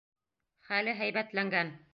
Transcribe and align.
—Хәле 0.71 0.97
һәйбәтләнгән. 1.03 1.75